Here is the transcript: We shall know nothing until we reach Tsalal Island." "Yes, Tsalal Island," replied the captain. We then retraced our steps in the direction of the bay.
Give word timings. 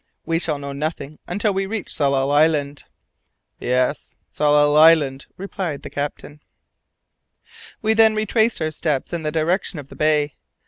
We 0.25 0.39
shall 0.39 0.57
know 0.57 0.71
nothing 0.73 1.19
until 1.27 1.53
we 1.53 1.67
reach 1.67 1.93
Tsalal 1.93 2.31
Island." 2.31 2.85
"Yes, 3.59 4.15
Tsalal 4.31 4.75
Island," 4.75 5.27
replied 5.37 5.83
the 5.83 5.91
captain. 5.91 6.41
We 7.83 7.93
then 7.93 8.15
retraced 8.15 8.63
our 8.63 8.71
steps 8.71 9.13
in 9.13 9.21
the 9.21 9.31
direction 9.31 9.77
of 9.77 9.89
the 9.89 9.95
bay. 9.95 10.33